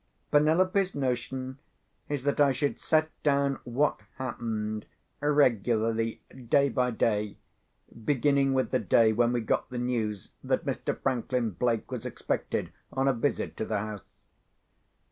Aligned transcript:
Penelope's 0.31 0.95
notion 0.95 1.59
is 2.09 2.23
that 2.23 2.41
I 2.41 2.51
should 2.53 2.79
set 2.79 3.09
down 3.21 3.59
what 3.65 3.99
happened, 4.17 4.87
regularly 5.19 6.23
day 6.49 6.69
by 6.69 6.89
day, 6.89 7.37
beginning 8.03 8.55
with 8.55 8.71
the 8.71 8.79
day 8.79 9.13
when 9.13 9.31
we 9.31 9.41
got 9.41 9.69
the 9.69 9.77
news 9.77 10.31
that 10.43 10.65
Mr. 10.65 10.97
Franklin 10.99 11.51
Blake 11.51 11.91
was 11.91 12.03
expected 12.03 12.71
on 12.91 13.07
a 13.07 13.13
visit 13.13 13.55
to 13.57 13.65
the 13.65 13.77
house. 13.77 14.25